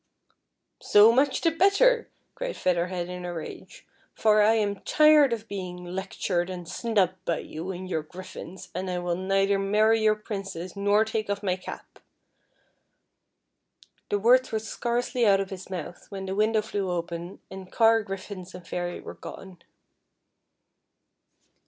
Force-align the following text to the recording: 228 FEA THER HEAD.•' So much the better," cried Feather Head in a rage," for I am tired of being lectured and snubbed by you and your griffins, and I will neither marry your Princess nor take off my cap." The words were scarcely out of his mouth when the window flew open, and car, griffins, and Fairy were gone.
228 0.79 0.83
FEA 0.83 0.97
THER 0.97 0.99
HEAD.•' 0.99 1.13
So 1.13 1.15
much 1.15 1.41
the 1.41 1.51
better," 1.91 2.09
cried 2.33 2.57
Feather 2.57 2.87
Head 2.87 3.07
in 3.07 3.23
a 3.23 3.31
rage," 3.31 3.85
for 4.15 4.41
I 4.41 4.55
am 4.55 4.77
tired 4.79 5.31
of 5.31 5.47
being 5.47 5.85
lectured 5.85 6.49
and 6.49 6.67
snubbed 6.67 7.23
by 7.23 7.37
you 7.37 7.69
and 7.69 7.87
your 7.87 8.01
griffins, 8.01 8.69
and 8.73 8.89
I 8.89 8.97
will 8.97 9.15
neither 9.15 9.59
marry 9.59 10.01
your 10.01 10.15
Princess 10.15 10.75
nor 10.75 11.05
take 11.05 11.29
off 11.29 11.43
my 11.43 11.55
cap." 11.55 11.99
The 14.09 14.17
words 14.17 14.51
were 14.51 14.57
scarcely 14.57 15.27
out 15.27 15.39
of 15.39 15.51
his 15.51 15.69
mouth 15.69 16.07
when 16.09 16.25
the 16.25 16.33
window 16.33 16.63
flew 16.63 16.89
open, 16.89 17.39
and 17.51 17.71
car, 17.71 18.01
griffins, 18.01 18.55
and 18.55 18.67
Fairy 18.67 18.99
were 19.01 19.13
gone. 19.13 19.59